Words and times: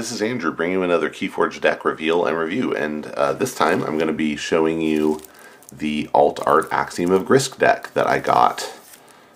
this 0.00 0.12
is 0.12 0.22
Andrew 0.22 0.50
bringing 0.50 0.78
you 0.78 0.82
another 0.82 1.10
Keyforge 1.10 1.60
deck 1.60 1.84
reveal 1.84 2.24
and 2.24 2.34
review, 2.34 2.74
and 2.74 3.08
uh, 3.08 3.34
this 3.34 3.54
time 3.54 3.82
I'm 3.82 3.98
going 3.98 4.06
to 4.06 4.14
be 4.14 4.34
showing 4.34 4.80
you 4.80 5.20
the 5.70 6.08
Alt 6.14 6.40
Art 6.46 6.68
Axiom 6.72 7.10
of 7.10 7.24
Grisk 7.24 7.58
deck 7.58 7.92
that 7.92 8.06
I 8.06 8.18
got 8.18 8.62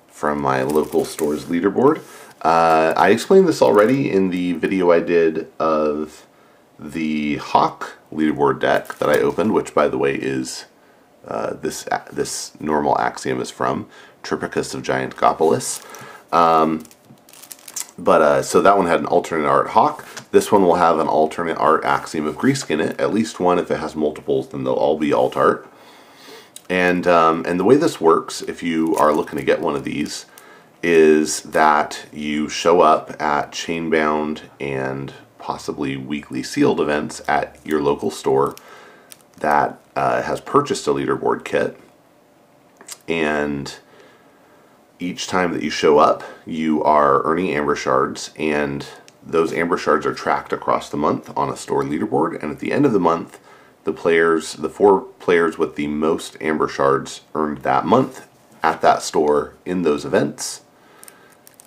from 0.08 0.40
my 0.40 0.62
local 0.62 1.04
store's 1.04 1.44
leaderboard. 1.44 1.98
Uh, 2.40 2.94
I 2.96 3.10
explained 3.10 3.46
this 3.46 3.60
already 3.60 4.10
in 4.10 4.30
the 4.30 4.54
video 4.54 4.90
I 4.90 5.00
did 5.00 5.52
of 5.58 6.26
the 6.78 7.36
Hawk 7.36 7.98
leaderboard 8.10 8.58
deck 8.58 8.94
that 8.94 9.10
I 9.10 9.18
opened, 9.18 9.52
which 9.52 9.74
by 9.74 9.88
the 9.88 9.98
way 9.98 10.14
is 10.14 10.64
uh, 11.28 11.52
this 11.52 11.86
this 12.10 12.58
normal 12.58 12.98
axiom 12.98 13.38
is 13.38 13.50
from 13.50 13.86
Tripicus 14.22 14.74
of 14.74 14.80
Giantgopolis. 14.80 15.84
Um, 16.32 16.84
but 17.98 18.22
uh, 18.22 18.42
so 18.42 18.60
that 18.60 18.76
one 18.76 18.86
had 18.86 19.00
an 19.00 19.06
alternate 19.06 19.46
art 19.46 19.68
hawk. 19.68 20.06
This 20.30 20.50
one 20.50 20.62
will 20.62 20.76
have 20.76 20.98
an 20.98 21.06
alternate 21.06 21.58
art 21.58 21.84
axiom 21.84 22.26
of 22.26 22.36
Grisk 22.36 22.70
in 22.70 22.80
it. 22.80 23.00
At 23.00 23.14
least 23.14 23.38
one. 23.38 23.58
If 23.58 23.70
it 23.70 23.78
has 23.78 23.94
multiples, 23.94 24.48
then 24.48 24.64
they'll 24.64 24.74
all 24.74 24.98
be 24.98 25.12
alt 25.12 25.36
art. 25.36 25.68
And 26.68 27.06
um, 27.06 27.44
and 27.46 27.60
the 27.60 27.64
way 27.64 27.76
this 27.76 28.00
works, 28.00 28.42
if 28.42 28.62
you 28.62 28.96
are 28.96 29.12
looking 29.12 29.38
to 29.38 29.44
get 29.44 29.60
one 29.60 29.76
of 29.76 29.84
these, 29.84 30.26
is 30.82 31.42
that 31.42 32.06
you 32.12 32.48
show 32.48 32.80
up 32.80 33.10
at 33.20 33.52
Chainbound 33.52 34.42
and 34.58 35.12
possibly 35.38 35.96
weekly 35.96 36.42
sealed 36.42 36.80
events 36.80 37.20
at 37.28 37.58
your 37.64 37.82
local 37.82 38.10
store 38.10 38.56
that 39.40 39.78
uh, 39.94 40.22
has 40.22 40.40
purchased 40.40 40.86
a 40.86 40.90
leaderboard 40.90 41.44
kit, 41.44 41.78
and 43.06 43.76
each 44.98 45.26
time 45.26 45.52
that 45.52 45.62
you 45.62 45.70
show 45.70 45.98
up, 45.98 46.22
you 46.46 46.82
are 46.82 47.22
earning 47.24 47.50
Amber 47.50 47.76
Shards, 47.76 48.30
and 48.36 48.86
those 49.22 49.52
Amber 49.52 49.76
Shards 49.76 50.06
are 50.06 50.14
tracked 50.14 50.52
across 50.52 50.88
the 50.88 50.96
month 50.96 51.36
on 51.36 51.50
a 51.50 51.56
store 51.56 51.82
leaderboard. 51.82 52.40
And 52.42 52.50
at 52.50 52.60
the 52.60 52.72
end 52.72 52.86
of 52.86 52.92
the 52.92 53.00
month, 53.00 53.40
the 53.84 53.92
players, 53.92 54.54
the 54.54 54.68
four 54.68 55.00
players 55.00 55.58
with 55.58 55.76
the 55.76 55.86
most 55.86 56.36
Amber 56.40 56.68
Shards 56.68 57.22
earned 57.34 57.58
that 57.58 57.86
month 57.86 58.26
at 58.62 58.80
that 58.80 59.02
store 59.02 59.54
in 59.64 59.82
those 59.82 60.04
events 60.04 60.62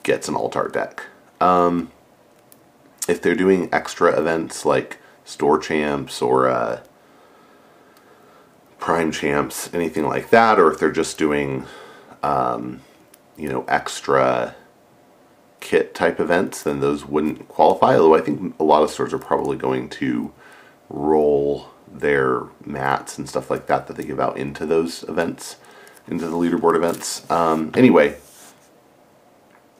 gets 0.03 0.27
an 0.27 0.35
alt 0.35 0.55
art 0.55 0.73
deck. 0.73 1.03
Um, 1.39 1.91
if 3.07 3.21
they're 3.21 3.35
doing 3.35 3.69
extra 3.71 4.17
events 4.17 4.65
like 4.65 4.97
store 5.23 5.59
champs 5.59 6.21
or 6.21 6.47
uh, 6.47 6.81
prime 8.79 9.11
champs, 9.11 9.71
anything 9.73 10.05
like 10.05 10.29
that, 10.29 10.59
or 10.59 10.71
if 10.71 10.79
they're 10.79 10.91
just 10.91 11.17
doing 11.17 11.65
um, 12.23 12.81
you 13.37 13.49
know, 13.49 13.63
extra 13.67 14.55
kit 15.59 15.93
type 15.95 16.19
events, 16.19 16.63
then 16.63 16.79
those 16.79 17.05
wouldn't 17.05 17.47
qualify. 17.47 17.95
Although 17.95 18.15
I 18.15 18.21
think 18.21 18.55
a 18.59 18.63
lot 18.63 18.83
of 18.83 18.89
stores 18.89 19.13
are 19.13 19.19
probably 19.19 19.57
going 19.57 19.89
to 19.89 20.31
roll 20.89 21.69
their 21.91 22.43
mats 22.65 23.17
and 23.17 23.27
stuff 23.27 23.49
like 23.49 23.67
that 23.67 23.87
that 23.87 23.95
they 23.95 24.03
give 24.03 24.19
out 24.19 24.37
into 24.37 24.65
those 24.65 25.03
events, 25.03 25.57
into 26.07 26.27
the 26.27 26.35
leaderboard 26.35 26.75
events. 26.75 27.29
Um, 27.29 27.71
anyway, 27.75 28.17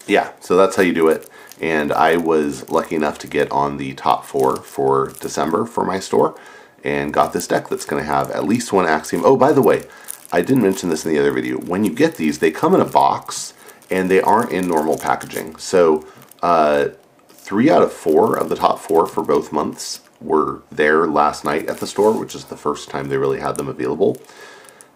yeah, 0.08 0.32
so 0.40 0.56
that's 0.56 0.76
how 0.76 0.84
you 0.84 0.94
do 0.94 1.08
it. 1.08 1.30
And 1.60 1.92
I 1.92 2.18
was 2.18 2.70
lucky 2.70 2.96
enough 2.96 3.18
to 3.20 3.28
get 3.28 3.52
on 3.52 3.78
the 3.78 3.94
top 3.94 4.26
four 4.26 4.58
for 4.58 5.14
December 5.20 5.66
for 5.66 5.84
my 5.84 6.00
store 6.00 6.40
and 6.84 7.14
got 7.14 7.34
this 7.34 7.48
deck 7.48 7.68
that's 7.68 7.86
going 7.86 8.02
to 8.02 8.08
have 8.08 8.32
at 8.32 8.46
least 8.46 8.72
one 8.72 8.86
Axiom. 8.86 9.24
Oh, 9.26 9.36
by 9.36 9.52
the 9.52 9.62
way, 9.62 9.84
I 10.32 10.42
didn't 10.42 10.64
mention 10.64 10.90
this 10.90 11.06
in 11.06 11.14
the 11.14 11.20
other 11.20 11.32
video. 11.32 11.58
When 11.58 11.84
you 11.84 11.94
get 11.94 12.16
these, 12.16 12.40
they 12.40 12.52
come 12.52 12.76
in 12.76 12.82
a 12.82 12.86
box 12.86 13.54
and 13.90 14.12
they 14.12 14.22
aren't 14.22 14.52
in 14.52 14.68
normal 14.68 14.98
packaging. 14.98 15.56
So 15.58 16.06
uh, 16.42 16.90
three 17.30 17.70
out 17.70 17.82
of 17.82 17.94
four 17.94 18.38
of 18.38 18.50
the 18.50 18.56
top 18.56 18.80
four 18.80 19.08
for 19.08 19.24
both 19.24 19.52
months 19.54 20.02
were 20.20 20.64
there 20.72 21.08
last 21.08 21.46
night 21.46 21.68
at 21.70 21.78
the 21.78 21.88
store, 21.88 22.12
which 22.18 22.36
is 22.36 22.46
the 22.46 22.58
first 22.58 22.90
time 22.90 23.08
they 23.08 23.18
really 23.18 23.40
had 23.40 23.56
them 23.56 23.68
available. 23.68 24.18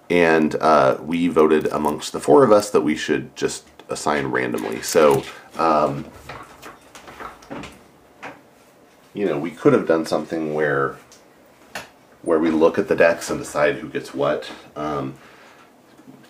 And 0.09 0.55
uh, 0.55 0.97
we 1.01 1.29
voted 1.29 1.67
amongst 1.67 2.11
the 2.11 2.19
four 2.19 2.43
of 2.43 2.51
us 2.51 2.69
that 2.71 2.81
we 2.81 2.97
should 2.97 3.33
just 3.35 3.65
assign 3.87 4.27
randomly. 4.27 4.81
So, 4.81 5.23
um, 5.57 6.05
you 9.13 9.25
know, 9.25 9.39
we 9.39 9.51
could 9.51 9.71
have 9.71 9.87
done 9.87 10.05
something 10.05 10.53
where 10.53 10.97
where 12.23 12.39
we 12.39 12.51
look 12.51 12.77
at 12.77 12.87
the 12.87 12.95
decks 12.95 13.29
and 13.29 13.39
decide 13.39 13.75
who 13.75 13.89
gets 13.89 14.13
what. 14.13 14.51
Um, 14.75 15.15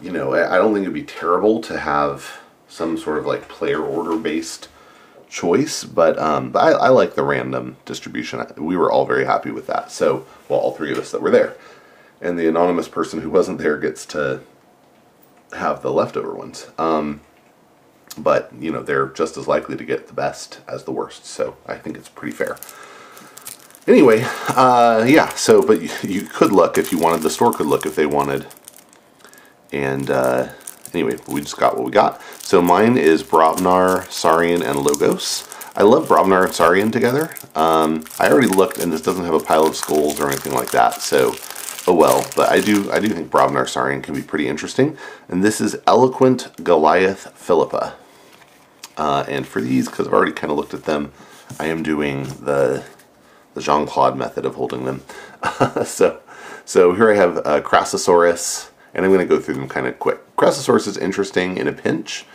you 0.01 0.11
know, 0.11 0.33
I 0.33 0.57
don't 0.57 0.73
think 0.73 0.83
it'd 0.83 0.93
be 0.93 1.03
terrible 1.03 1.61
to 1.61 1.79
have 1.79 2.39
some 2.67 2.97
sort 2.97 3.17
of 3.17 3.25
like 3.25 3.47
player 3.47 3.83
order 3.83 4.17
based 4.17 4.69
choice, 5.29 5.83
but, 5.83 6.17
um, 6.19 6.51
but 6.51 6.59
I, 6.59 6.87
I, 6.87 6.89
like 6.89 7.15
the 7.15 7.23
random 7.23 7.77
distribution. 7.85 8.45
We 8.57 8.75
were 8.75 8.91
all 8.91 9.05
very 9.05 9.25
happy 9.25 9.51
with 9.51 9.67
that. 9.67 9.91
So, 9.91 10.25
well, 10.49 10.59
all 10.59 10.71
three 10.71 10.91
of 10.91 10.97
us 10.97 11.11
that 11.11 11.21
were 11.21 11.31
there. 11.31 11.55
And 12.19 12.37
the 12.37 12.47
anonymous 12.47 12.87
person 12.87 13.21
who 13.21 13.29
wasn't 13.29 13.57
there 13.57 13.77
gets 13.77 14.05
to 14.07 14.41
have 15.53 15.81
the 15.81 15.91
leftover 15.91 16.33
ones. 16.33 16.69
Um, 16.77 17.21
but, 18.17 18.51
you 18.59 18.71
know, 18.71 18.83
they're 18.83 19.07
just 19.07 19.37
as 19.37 19.47
likely 19.47 19.77
to 19.77 19.85
get 19.85 20.07
the 20.07 20.13
best 20.13 20.59
as 20.67 20.83
the 20.83 20.91
worst. 20.91 21.25
So 21.25 21.55
I 21.65 21.75
think 21.75 21.97
it's 21.97 22.09
pretty 22.09 22.35
fair. 22.35 22.57
Anyway, 23.87 24.23
uh, 24.49 25.03
yeah, 25.07 25.29
so, 25.29 25.61
but 25.61 25.81
you, 25.81 25.89
you, 26.03 26.21
could 26.21 26.51
look 26.51 26.77
if 26.77 26.91
you 26.91 26.99
wanted, 26.99 27.21
the 27.21 27.29
store 27.29 27.51
could 27.51 27.65
look 27.65 27.85
if 27.85 27.95
they 27.95 28.05
wanted. 28.05 28.45
And 29.71 30.09
uh, 30.09 30.49
anyway, 30.93 31.17
we 31.27 31.41
just 31.41 31.57
got 31.57 31.75
what 31.75 31.85
we 31.85 31.91
got. 31.91 32.21
So 32.41 32.61
mine 32.61 32.97
is 32.97 33.23
Brobnar, 33.23 34.09
Saurian, 34.11 34.61
and 34.61 34.79
Logos. 34.79 35.47
I 35.75 35.83
love 35.83 36.07
Brobnar 36.07 36.45
and 36.45 36.53
Saurian 36.53 36.91
together. 36.91 37.33
Um, 37.55 38.03
I 38.19 38.29
already 38.29 38.47
looked, 38.47 38.77
and 38.77 38.91
this 38.91 39.01
doesn't 39.01 39.23
have 39.23 39.33
a 39.33 39.39
pile 39.39 39.65
of 39.65 39.75
skulls 39.75 40.19
or 40.19 40.27
anything 40.27 40.53
like 40.53 40.71
that, 40.71 41.01
so 41.01 41.33
oh 41.87 41.95
well. 41.95 42.25
But 42.35 42.49
I 42.49 42.59
do, 42.59 42.91
I 42.91 42.99
do 42.99 43.07
think 43.07 43.31
Brobnar 43.31 43.67
Saurian 43.69 44.01
can 44.01 44.13
be 44.13 44.21
pretty 44.21 44.47
interesting. 44.49 44.97
And 45.29 45.43
this 45.43 45.61
is 45.61 45.77
Eloquent 45.87 46.63
Goliath 46.63 47.31
Philippa. 47.37 47.95
Uh, 48.97 49.23
and 49.29 49.47
for 49.47 49.61
these, 49.61 49.87
because 49.87 50.07
I've 50.07 50.13
already 50.13 50.33
kind 50.33 50.51
of 50.51 50.57
looked 50.57 50.73
at 50.73 50.83
them, 50.83 51.13
I 51.59 51.67
am 51.67 51.83
doing 51.83 52.23
the 52.23 52.83
the 53.53 53.61
Jean 53.61 53.85
Claude 53.85 54.17
method 54.17 54.45
of 54.45 54.55
holding 54.55 54.85
them. 54.85 55.01
so, 55.85 56.21
so 56.65 56.93
here 56.93 57.11
I 57.11 57.15
have 57.15 57.37
uh, 57.39 57.61
Crassosaurus, 57.61 58.69
and 58.93 59.05
I'm 59.05 59.11
going 59.11 59.27
to 59.27 59.35
go 59.35 59.41
through 59.41 59.55
them 59.55 59.67
kind 59.67 59.87
of 59.87 59.99
quick. 59.99 60.19
Crassosaurus 60.35 60.87
is 60.87 60.97
interesting 60.97 61.57
in 61.57 61.67
a 61.67 61.73
pinch. 61.73 62.25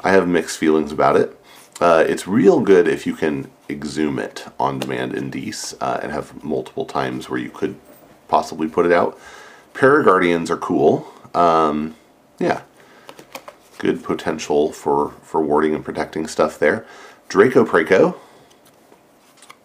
I 0.00 0.10
have 0.12 0.28
mixed 0.28 0.58
feelings 0.58 0.92
about 0.92 1.16
it. 1.16 1.38
Uh, 1.80 2.04
it's 2.06 2.26
real 2.26 2.60
good 2.60 2.88
if 2.88 3.06
you 3.06 3.14
can 3.14 3.50
exhume 3.68 4.18
it 4.18 4.46
on 4.58 4.78
demand 4.78 5.14
in 5.14 5.30
Dis 5.30 5.74
uh, 5.80 6.00
and 6.02 6.12
have 6.12 6.42
multiple 6.42 6.86
times 6.86 7.28
where 7.28 7.38
you 7.38 7.50
could 7.50 7.76
possibly 8.28 8.68
put 8.68 8.86
it 8.86 8.92
out. 8.92 9.18
Paraguardians 9.74 10.48
are 10.48 10.56
cool. 10.56 11.12
Um, 11.34 11.96
yeah, 12.38 12.62
good 13.78 14.02
potential 14.02 14.72
for, 14.72 15.10
for 15.22 15.42
warding 15.42 15.74
and 15.74 15.84
protecting 15.84 16.26
stuff 16.26 16.58
there. 16.58 16.86
Draco 17.28 17.64
Praco, 17.64 18.16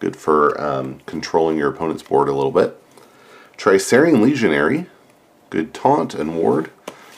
Good 0.02 0.16
for 0.16 0.60
um, 0.60 0.98
controlling 1.06 1.56
your 1.56 1.70
opponent's 1.70 2.02
board 2.02 2.28
a 2.28 2.32
little 2.32 2.50
bit. 2.50 2.76
Tricerian 3.56 4.20
Legionary. 4.20 4.86
Good 5.52 5.74
taunt 5.74 6.14
and 6.14 6.34
ward. 6.34 6.70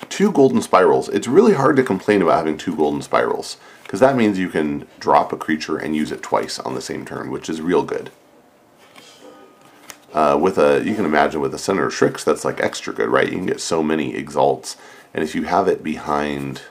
Two 0.09 0.33
golden 0.33 0.61
spirals. 0.61 1.09
It's 1.09 1.29
really 1.29 1.55
hard 1.55 1.77
to 1.77 1.85
complain 1.85 2.21
about 2.21 2.39
having 2.39 2.59
two 2.59 2.75
golden 2.75 3.01
spirals 3.01 3.59
because 3.85 4.01
that 4.01 4.17
means 4.17 4.41
you 4.41 4.49
can 4.49 4.89
drop 4.99 5.33
a 5.33 5.37
creature 5.37 5.77
and 5.77 5.95
use 5.95 6.11
it 6.11 6.21
twice 6.21 6.59
on 6.59 6.75
the 6.75 6.81
same 6.81 7.05
turn, 7.05 7.31
which 7.31 7.49
is 7.49 7.61
real 7.61 7.85
good. 7.85 8.11
Uh, 10.13 10.37
with 10.41 10.59
a, 10.59 10.83
you 10.85 10.97
can 10.97 11.05
imagine 11.05 11.41
with 11.41 11.55
a 11.55 11.59
Senator 11.59 11.93
Shrix, 11.93 12.25
that's 12.25 12.45
like 12.45 12.59
extra 12.59 12.93
good, 12.93 13.09
right? 13.09 13.29
You 13.29 13.37
can 13.37 13.47
get 13.47 13.61
so 13.61 13.85
many 13.85 14.17
exalts, 14.17 14.77
and 15.15 15.23
if 15.23 15.37
you 15.37 15.45
have 15.45 15.69
it 15.69 15.85
behind, 15.85 16.63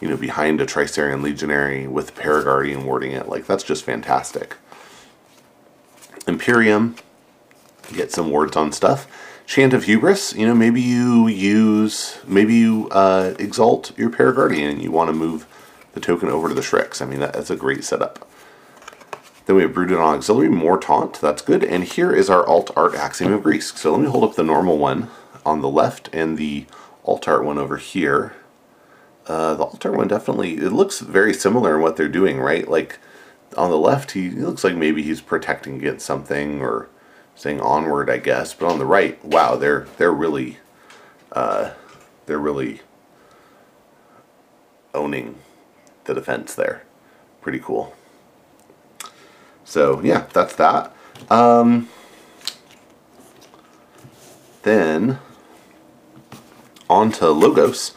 you 0.00 0.08
know, 0.08 0.16
behind 0.16 0.62
a 0.62 0.66
Tricerian 0.66 1.20
Legionary 1.20 1.86
with 1.86 2.14
Paraguardian 2.14 2.86
warding 2.86 3.12
it, 3.12 3.28
like 3.28 3.46
that's 3.46 3.64
just 3.64 3.84
fantastic. 3.84 4.56
Imperium, 6.26 6.96
get 7.92 8.12
some 8.12 8.30
wards 8.30 8.56
on 8.56 8.72
stuff. 8.72 9.06
Chant 9.50 9.74
of 9.74 9.82
Hubris, 9.82 10.32
you 10.36 10.46
know, 10.46 10.54
maybe 10.54 10.80
you 10.80 11.26
use, 11.26 12.20
maybe 12.24 12.54
you 12.54 12.88
uh, 12.92 13.34
exalt 13.40 13.90
your 13.98 14.08
Paraguardian 14.08 14.70
and 14.70 14.80
you 14.80 14.92
want 14.92 15.08
to 15.08 15.12
move 15.12 15.44
the 15.92 15.98
token 15.98 16.28
over 16.28 16.46
to 16.46 16.54
the 16.54 16.62
Shrix. 16.62 17.02
I 17.02 17.04
mean, 17.04 17.18
that, 17.18 17.32
that's 17.32 17.50
a 17.50 17.56
great 17.56 17.82
setup. 17.82 18.30
Then 19.46 19.56
we 19.56 19.62
have 19.62 19.72
Brutodon 19.72 20.14
Auxiliary, 20.14 20.50
more 20.50 20.78
taunt, 20.78 21.20
that's 21.20 21.42
good. 21.42 21.64
And 21.64 21.82
here 21.82 22.14
is 22.14 22.30
our 22.30 22.46
alt 22.46 22.70
art 22.76 22.94
Axiom 22.94 23.32
of 23.32 23.42
Grisk. 23.42 23.76
So 23.76 23.90
let 23.90 24.00
me 24.00 24.06
hold 24.06 24.22
up 24.22 24.36
the 24.36 24.44
normal 24.44 24.78
one 24.78 25.10
on 25.44 25.62
the 25.62 25.68
left 25.68 26.08
and 26.12 26.38
the 26.38 26.66
alt 27.04 27.26
art 27.26 27.44
one 27.44 27.58
over 27.58 27.76
here. 27.76 28.36
Uh, 29.26 29.54
the 29.54 29.64
alt 29.64 29.84
art 29.84 29.96
one 29.96 30.06
definitely, 30.06 30.58
it 30.58 30.70
looks 30.70 31.00
very 31.00 31.34
similar 31.34 31.74
in 31.74 31.82
what 31.82 31.96
they're 31.96 32.08
doing, 32.08 32.38
right? 32.38 32.68
Like, 32.68 33.00
on 33.56 33.70
the 33.70 33.78
left, 33.78 34.12
he, 34.12 34.30
he 34.30 34.36
looks 34.36 34.62
like 34.62 34.76
maybe 34.76 35.02
he's 35.02 35.20
protecting 35.20 35.74
against 35.74 36.06
something 36.06 36.60
or 36.60 36.88
saying 37.40 37.58
onward, 37.62 38.10
I 38.10 38.18
guess. 38.18 38.52
But 38.52 38.70
on 38.70 38.78
the 38.78 38.84
right, 38.84 39.22
wow, 39.24 39.56
they're 39.56 39.86
they're 39.96 40.12
really 40.12 40.58
uh, 41.32 41.70
they're 42.26 42.38
really 42.38 42.82
owning 44.92 45.38
the 46.04 46.12
defense 46.12 46.54
there. 46.54 46.84
Pretty 47.40 47.58
cool. 47.58 47.96
So 49.64 50.02
yeah, 50.02 50.26
that's 50.34 50.54
that. 50.56 50.94
Um, 51.30 51.88
then 54.62 55.18
on 56.90 57.10
to 57.12 57.30
Logos. 57.30 57.94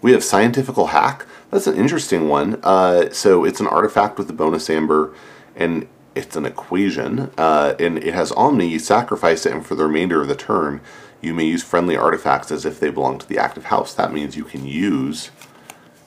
We 0.00 0.12
have 0.12 0.24
Scientifical 0.24 0.86
Hack. 0.86 1.26
That's 1.50 1.66
an 1.66 1.76
interesting 1.76 2.28
one. 2.28 2.60
Uh, 2.62 3.10
so 3.10 3.44
it's 3.44 3.60
an 3.60 3.66
artifact 3.66 4.16
with 4.16 4.26
the 4.26 4.32
bonus 4.32 4.70
amber, 4.70 5.14
and 5.54 5.86
it's 6.16 6.34
an 6.34 6.46
equation. 6.46 7.30
Uh, 7.36 7.74
and 7.78 7.98
it 7.98 8.14
has 8.14 8.32
Omni. 8.32 8.66
You 8.66 8.78
sacrifice 8.78 9.46
it, 9.46 9.52
and 9.52 9.64
for 9.64 9.74
the 9.74 9.84
remainder 9.84 10.22
of 10.22 10.28
the 10.28 10.34
turn, 10.34 10.80
you 11.20 11.34
may 11.34 11.44
use 11.44 11.62
friendly 11.62 11.96
artifacts 11.96 12.50
as 12.50 12.64
if 12.64 12.80
they 12.80 12.90
belong 12.90 13.18
to 13.18 13.28
the 13.28 13.38
active 13.38 13.66
house. 13.66 13.94
That 13.94 14.12
means 14.12 14.36
you 14.36 14.44
can 14.44 14.66
use 14.66 15.30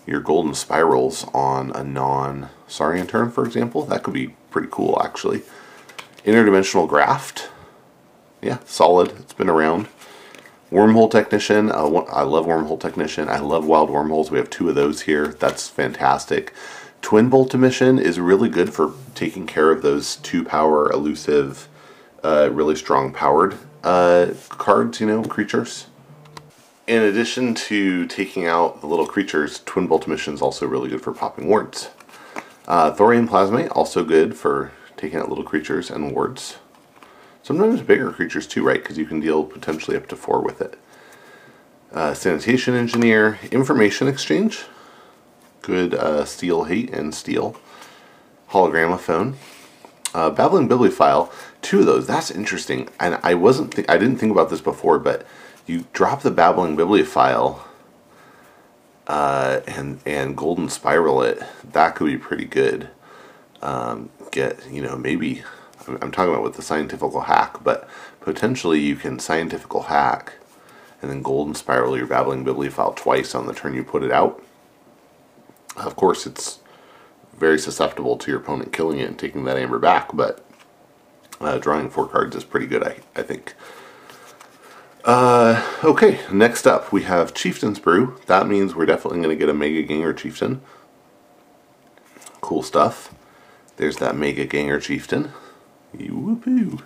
your 0.06 0.20
golden 0.20 0.56
spirals 0.56 1.26
on 1.34 1.72
a 1.76 1.84
non-Saurian 1.84 3.08
turn, 3.08 3.30
for 3.30 3.46
example. 3.46 3.86
That 3.86 4.04
could 4.04 4.14
be 4.14 4.36
pretty 4.50 4.70
cool, 4.72 5.00
actually. 5.04 5.44
Interdimensional 6.26 6.88
Graft. 6.88 7.50
Yeah, 8.42 8.60
solid. 8.66 9.12
It's 9.20 9.34
been 9.34 9.50
around. 9.50 9.88
Wormhole 10.72 11.12
Technician. 11.12 11.72
Uh, 11.72 11.88
I 12.12 12.24
love 12.24 12.46
Wormhole 12.46 12.80
Technician. 12.80 13.28
I 13.28 13.40
love 13.40 13.66
Wild 13.66 13.90
Wormholes. 13.90 14.32
We 14.32 14.38
have 14.38 14.50
two 14.50 14.70
of 14.70 14.76
those 14.76 15.02
here. 15.02 15.28
That's 15.28 15.68
fantastic. 15.68 16.54
Twin 17.02 17.30
Bolt 17.30 17.54
Emission 17.54 17.98
is 17.98 18.20
really 18.20 18.50
good 18.50 18.74
for 18.74 18.94
taking 19.16 19.48
care 19.48 19.72
of 19.72 19.82
those 19.82 20.18
two 20.18 20.44
power 20.44 20.92
elusive, 20.92 21.68
uh, 22.24 22.50
really 22.52 22.76
strong 22.76 23.12
powered 23.12 23.58
uh, 23.84 24.28
cards, 24.50 25.00
you 25.00 25.08
know, 25.08 25.24
creatures. 25.24 25.88
In 26.88 27.04
addition 27.04 27.54
to 27.54 28.08
taking 28.08 28.46
out 28.46 28.82
the 28.82 28.88
little 28.88 29.06
creatures, 29.06 29.62
Twin 29.66 29.88
Bolt 29.88 30.08
Emission 30.08 30.34
is 30.34 30.42
also 30.42 30.66
really 30.68 30.90
good 30.90 31.02
for 31.02 31.14
popping 31.14 31.48
wards. 31.48 31.90
Uh, 32.68 32.92
Thorium 32.92 33.28
Plasmate, 33.28 33.72
also 33.76 34.04
good 34.04 34.36
for 34.36 34.72
taking 34.98 35.20
out 35.20 35.30
little 35.30 35.44
creatures 35.44 35.90
and 35.90 36.14
wards. 36.14 36.58
Sometimes 37.42 37.82
bigger 37.82 38.12
creatures 38.12 38.46
too, 38.46 38.64
right? 38.64 38.82
Because 38.82 38.98
you 38.98 39.06
can 39.06 39.20
deal 39.20 39.44
potentially 39.44 39.96
up 39.96 40.08
to 40.08 40.16
four 40.16 40.42
with 40.42 40.62
it. 40.62 40.78
Uh, 41.92 42.14
sanitation 42.14 42.76
Engineer, 42.76 43.40
Information 43.52 44.08
Exchange, 44.08 44.66
good 45.62 45.94
uh, 45.94 46.26
steel 46.26 46.66
hate 46.66 46.90
and 46.92 47.14
steel. 47.14 47.56
Hologramophone, 48.52 49.36
uh, 50.14 50.32
Babbling 50.32 50.68
Bibliophile, 50.68 51.32
two 51.62 51.82
of 51.82 51.86
those. 51.86 52.08
That's 52.08 52.32
interesting. 52.32 52.90
And 53.00 53.20
I 53.22 53.36
wasn't, 53.36 53.78
I 53.88 53.98
didn't 53.98 54.18
think 54.18 54.32
about 54.32 54.50
this 54.50 54.62
before, 54.62 54.98
but 54.98 55.26
you 55.68 55.86
drop 55.94 56.24
the 56.24 56.32
Babbling 56.32 56.76
Bibliophile 56.76 57.64
uh, 59.08 59.62
and 59.68 60.00
and 60.06 60.36
Golden 60.36 60.70
Spiral 60.70 61.22
it. 61.22 61.42
That 61.64 61.96
could 61.96 62.08
be 62.08 62.18
pretty 62.18 62.46
good. 62.46 62.90
Um, 63.62 64.10
get 64.32 64.72
you 64.72 64.82
know 64.82 64.96
maybe 64.96 65.44
I'm 65.88 66.12
talking 66.12 66.32
about 66.32 66.44
with 66.44 66.56
the 66.56 66.62
scientifical 66.62 67.22
hack, 67.22 67.64
but 67.64 67.90
potentially 68.22 68.80
you 68.80 68.96
can 68.96 69.20
scientifical 69.20 69.84
hack 69.84 70.34
and 71.02 71.10
then 71.10 71.22
golden 71.22 71.56
spiral 71.56 71.98
your 71.98 72.08
babbling 72.08 72.44
bibliophile 72.44 72.94
twice 72.94 73.34
on 73.34 73.48
the 73.48 73.54
turn 73.54 73.74
you 73.74 73.84
put 73.84 74.04
it 74.04 74.12
out. 74.12 74.44
Of 75.80 75.96
course, 75.96 76.26
it's 76.26 76.60
very 77.38 77.58
susceptible 77.58 78.18
to 78.18 78.32
your 78.32 78.40
opponent 78.40 78.74
killing 78.74 79.00
it 79.00 79.08
and 79.08 79.18
taking 79.18 79.46
that 79.46 79.58
amber 79.58 79.80
back, 79.80 80.10
but 80.14 80.46
uh, 81.40 81.58
drawing 81.58 81.90
four 81.90 82.08
cards 82.08 82.36
is 82.36 82.44
pretty 82.44 82.68
good, 82.68 82.84
I, 82.84 82.98
I 83.16 83.24
think. 83.24 83.56
Uh, 85.06 85.66
okay, 85.84 86.20
next 86.32 86.68
up 86.68 86.92
we 86.92 87.04
have 87.04 87.34
Chieftain's 87.34 87.80
Brew. 87.80 88.20
That 88.28 88.48
means 88.48 88.76
we're 88.76 88.86
definitely 88.86 89.20
going 89.20 89.30
to 89.30 89.36
get 89.36 89.50
a 89.50 89.54
Mega 89.54 89.82
Ganger 89.82 90.14
Chieftain. 90.14 90.62
Cool 92.42 92.64
stuff. 92.64 93.14
There's 93.78 93.98
that 93.98 94.18
Mega 94.18 94.46
Ganger 94.46 94.80
Chieftain. 94.80 95.32
Whoopoo. 95.96 96.84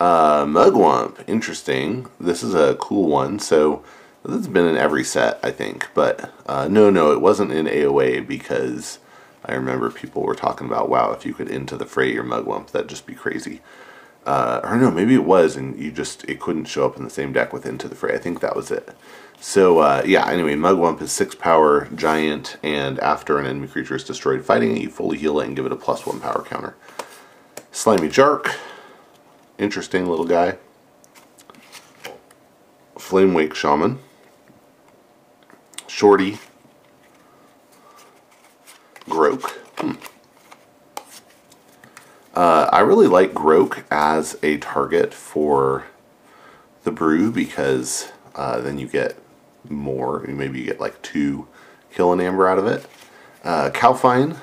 Uh, 0.00 0.44
Mugwump, 0.44 1.22
interesting. 1.28 2.08
This 2.18 2.42
is 2.42 2.54
a 2.54 2.74
cool 2.74 3.08
one. 3.08 3.38
So 3.38 3.84
this 4.24 4.46
has 4.46 4.48
been 4.48 4.66
in 4.66 4.76
every 4.76 5.04
set, 5.04 5.38
I 5.42 5.50
think. 5.50 5.88
But 5.94 6.32
uh, 6.46 6.68
no, 6.68 6.90
no, 6.90 7.12
it 7.12 7.20
wasn't 7.20 7.52
in 7.52 7.66
AOA 7.66 8.26
because 8.26 8.98
I 9.44 9.54
remember 9.54 9.90
people 9.90 10.22
were 10.22 10.34
talking 10.34 10.66
about, 10.66 10.88
wow, 10.88 11.12
if 11.12 11.26
you 11.26 11.34
could 11.34 11.48
into 11.48 11.76
the 11.76 11.86
fray 11.86 12.12
your 12.12 12.24
Mugwump, 12.24 12.70
that'd 12.70 12.88
just 12.88 13.06
be 13.06 13.14
crazy. 13.14 13.60
Uh, 14.24 14.60
or 14.64 14.76
no, 14.76 14.90
maybe 14.90 15.14
it 15.14 15.24
was, 15.24 15.54
and 15.54 15.78
you 15.78 15.92
just 15.92 16.24
it 16.24 16.40
couldn't 16.40 16.64
show 16.64 16.86
up 16.86 16.96
in 16.96 17.04
the 17.04 17.10
same 17.10 17.32
deck 17.32 17.52
with 17.52 17.66
Into 17.66 17.88
the 17.88 17.94
Fray. 17.94 18.14
I 18.14 18.18
think 18.18 18.40
that 18.40 18.56
was 18.56 18.70
it. 18.70 18.88
So 19.38 19.80
uh, 19.80 20.02
yeah, 20.06 20.26
anyway, 20.26 20.54
Mugwump 20.54 21.02
is 21.02 21.12
six 21.12 21.34
power, 21.34 21.88
giant, 21.94 22.56
and 22.62 22.98
after 23.00 23.38
an 23.38 23.44
enemy 23.44 23.68
creature 23.68 23.96
is 23.96 24.04
destroyed 24.04 24.42
fighting 24.42 24.74
it, 24.74 24.82
you 24.82 24.88
fully 24.88 25.18
heal 25.18 25.38
it 25.40 25.46
and 25.46 25.54
give 25.54 25.66
it 25.66 25.72
a 25.72 25.76
plus 25.76 26.06
one 26.06 26.20
power 26.20 26.42
counter. 26.42 26.74
Slimy 27.70 28.08
Jark. 28.08 28.54
Interesting 29.58 30.06
little 30.06 30.24
guy. 30.24 30.56
Flame 32.96 33.34
Wake 33.34 33.54
Shaman. 33.54 33.98
Shorty. 35.94 36.38
Groke. 39.08 39.50
Hmm. 39.78 39.92
Uh, 42.34 42.68
I 42.72 42.80
really 42.80 43.06
like 43.06 43.32
Groke 43.32 43.84
as 43.92 44.36
a 44.42 44.56
target 44.56 45.14
for 45.14 45.84
the 46.82 46.90
brew 46.90 47.30
because 47.30 48.10
uh, 48.34 48.60
then 48.60 48.80
you 48.80 48.88
get 48.88 49.16
more. 49.68 50.24
Maybe 50.26 50.58
you 50.58 50.64
get 50.64 50.80
like 50.80 51.00
two 51.00 51.46
kill 51.92 52.20
amber 52.20 52.48
out 52.48 52.58
of 52.58 52.66
it. 52.66 52.84
Uh, 53.44 53.70
Cowfyne. 53.70 54.38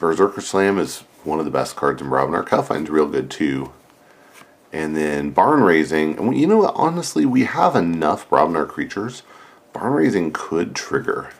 Berserker 0.00 0.40
Slam 0.40 0.80
is 0.80 1.04
one 1.22 1.38
of 1.38 1.44
the 1.44 1.52
best 1.52 1.76
cards 1.76 2.02
in 2.02 2.08
Brobnar. 2.08 2.44
Cowfyne's 2.44 2.90
real 2.90 3.06
good 3.06 3.30
too. 3.30 3.72
And 4.72 4.96
then 4.96 5.30
Barn 5.30 5.62
Raising. 5.62 6.18
And 6.18 6.36
you 6.36 6.48
know 6.48 6.58
what? 6.58 6.74
Honestly, 6.74 7.24
we 7.24 7.44
have 7.44 7.76
enough 7.76 8.28
Brobnar 8.28 8.66
creatures. 8.66 9.22
Barn 9.72 9.92
Raising 9.92 10.32
could 10.32 10.74
trigger. 10.74 11.30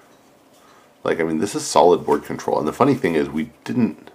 Like, 1.03 1.21
I 1.21 1.25
mean, 1.25 1.39
this 1.39 1.55
is 1.55 1.67
solid 1.67 2.05
board 2.05 2.25
control. 2.25 2.59
And 2.59 2.69
the 2.69 2.73
funny 2.73 2.95
thing 2.95 3.15
is, 3.15 3.29
we 3.29 3.51
didn't... 3.65 4.11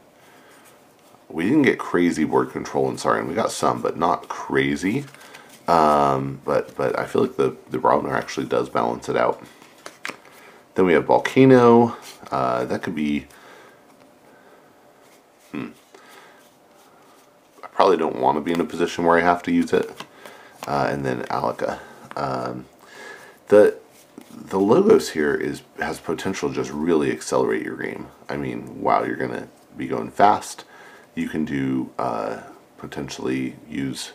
We 1.27 1.45
didn't 1.45 1.63
get 1.63 1.79
crazy 1.79 2.23
board 2.23 2.51
control 2.51 2.89
in 2.89 2.97
Saurian. 2.97 3.27
We 3.27 3.33
got 3.33 3.51
some, 3.51 3.81
but 3.81 3.97
not 3.97 4.29
crazy. 4.29 5.06
Um, 5.67 6.41
but 6.45 6.75
but 6.75 6.97
I 6.97 7.06
feel 7.06 7.23
like 7.23 7.38
the, 7.38 7.56
the 7.71 7.79
Brobnar 7.79 8.13
actually 8.13 8.45
does 8.45 8.69
balance 8.69 9.09
it 9.09 9.17
out. 9.17 9.41
Then 10.75 10.85
we 10.85 10.94
have 10.94 11.06
Volcano. 11.06 11.97
Uh, 12.31 12.65
that 12.65 12.83
could 12.83 12.95
be 12.95 13.25
hmm, 15.51 15.69
I 17.63 17.68
probably 17.68 17.97
don't 17.97 18.19
want 18.19 18.38
to 18.38 18.41
be 18.41 18.51
in 18.51 18.61
a 18.61 18.65
position 18.65 19.06
where 19.06 19.18
I 19.18 19.21
have 19.21 19.42
to 19.44 19.51
use 19.51 19.73
it. 19.73 19.90
Uh, 20.68 20.87
and 20.90 21.06
then 21.06 21.25
Alaka. 21.30 21.80
Um, 22.16 22.66
the 23.47 23.78
the 24.31 24.59
logos 24.59 25.09
here 25.09 25.33
is 25.33 25.61
has 25.79 25.99
potential 25.99 26.49
to 26.49 26.55
just 26.55 26.71
really 26.71 27.11
accelerate 27.11 27.63
your 27.63 27.77
game. 27.77 28.07
I 28.29 28.37
mean, 28.37 28.81
wow, 28.81 29.03
you're 29.03 29.15
gonna 29.15 29.47
be 29.77 29.87
going 29.87 30.11
fast. 30.11 30.65
You 31.15 31.29
can 31.29 31.45
do 31.45 31.91
uh, 31.97 32.41
potentially 32.77 33.55
use 33.69 34.11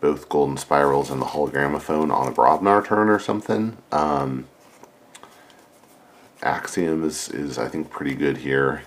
both 0.00 0.28
golden 0.28 0.56
spirals 0.56 1.10
and 1.10 1.20
the 1.20 1.26
hologramophone 1.26 2.12
on 2.12 2.28
a 2.28 2.32
Brobnar 2.32 2.84
turn 2.84 3.08
or 3.08 3.18
something. 3.18 3.76
Um, 3.90 4.46
Axiom 6.42 7.04
is, 7.04 7.30
is 7.30 7.56
I 7.56 7.68
think 7.68 7.90
pretty 7.90 8.14
good 8.14 8.36
here. 8.36 8.82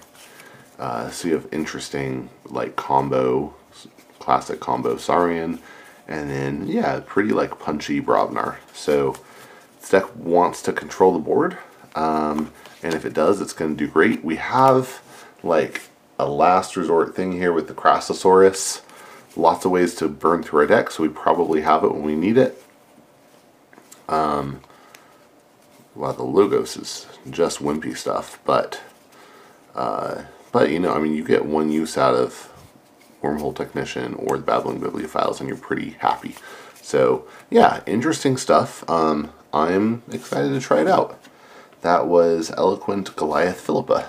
Uh, 0.77 1.09
so 1.09 1.27
you 1.27 1.33
have 1.33 1.47
interesting 1.51 2.29
like 2.45 2.75
combo, 2.75 3.55
classic 4.19 4.59
combo 4.59 4.97
Saurian, 4.97 5.59
and 6.07 6.29
then 6.29 6.67
yeah, 6.67 7.01
pretty 7.05 7.31
like 7.31 7.57
punchy 7.57 7.99
Brobnar. 7.99 8.57
So 8.73 9.15
deck 9.89 10.15
wants 10.15 10.61
to 10.63 10.73
control 10.73 11.13
the 11.13 11.19
board, 11.19 11.57
um, 11.95 12.51
and 12.83 12.93
if 12.93 13.05
it 13.05 13.13
does, 13.13 13.41
it's 13.41 13.53
going 13.53 13.75
to 13.75 13.85
do 13.85 13.91
great. 13.91 14.23
We 14.23 14.35
have 14.37 15.01
like 15.43 15.81
a 16.19 16.27
last 16.27 16.75
resort 16.75 17.15
thing 17.15 17.33
here 17.33 17.53
with 17.53 17.67
the 17.67 17.73
Crassosaurus. 17.73 18.81
Lots 19.35 19.65
of 19.65 19.71
ways 19.71 19.93
to 19.95 20.07
burn 20.07 20.41
through 20.43 20.61
our 20.61 20.67
deck, 20.67 20.89
so 20.91 21.03
we 21.03 21.09
probably 21.09 21.61
have 21.61 21.83
it 21.83 21.93
when 21.93 22.03
we 22.03 22.15
need 22.15 22.37
it. 22.37 22.61
Um, 24.09 24.61
the 25.95 26.23
Logos 26.23 26.77
is 26.77 27.07
just 27.29 27.59
wimpy 27.59 27.95
stuff, 27.95 28.39
but 28.45 28.81
uh, 29.75 30.23
but, 30.51 30.71
you 30.71 30.79
know, 30.79 30.93
I 30.93 30.99
mean, 30.99 31.13
you 31.13 31.23
get 31.23 31.45
one 31.45 31.71
use 31.71 31.97
out 31.97 32.15
of 32.15 32.51
Wormhole 33.21 33.55
Technician 33.55 34.15
or 34.15 34.37
the 34.37 34.43
Babbling 34.43 34.81
Bibliophiles 34.81 35.39
and 35.39 35.47
you're 35.47 35.57
pretty 35.57 35.91
happy. 35.99 36.35
So, 36.81 37.27
yeah, 37.49 37.81
interesting 37.85 38.37
stuff. 38.37 38.89
Um, 38.89 39.31
I'm 39.57 40.03
excited 40.11 40.49
to 40.49 40.59
try 40.59 40.81
it 40.81 40.87
out. 40.87 41.19
That 41.81 42.07
was 42.07 42.51
Eloquent 42.51 43.15
Goliath 43.15 43.59
Philippa. 43.59 44.07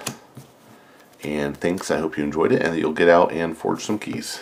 And 1.22 1.56
thanks, 1.56 1.90
I 1.90 1.98
hope 1.98 2.18
you 2.18 2.24
enjoyed 2.24 2.52
it 2.52 2.62
and 2.62 2.74
that 2.74 2.78
you'll 2.78 2.92
get 2.92 3.08
out 3.08 3.32
and 3.32 3.56
forge 3.56 3.82
some 3.84 3.98
keys. 3.98 4.40